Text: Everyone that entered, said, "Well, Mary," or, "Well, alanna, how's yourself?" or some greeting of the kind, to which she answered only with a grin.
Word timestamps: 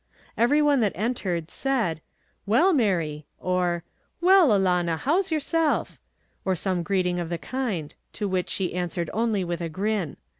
Everyone 0.35 0.79
that 0.79 0.93
entered, 0.95 1.51
said, 1.51 2.01
"Well, 2.47 2.73
Mary," 2.73 3.27
or, 3.39 3.83
"Well, 4.19 4.51
alanna, 4.51 4.97
how's 4.97 5.31
yourself?" 5.31 5.99
or 6.43 6.55
some 6.55 6.81
greeting 6.81 7.19
of 7.19 7.29
the 7.29 7.37
kind, 7.37 7.93
to 8.13 8.27
which 8.27 8.49
she 8.49 8.73
answered 8.73 9.11
only 9.13 9.43
with 9.43 9.61
a 9.61 9.69
grin. 9.69 10.17